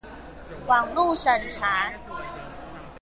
[0.65, 1.93] 網路審查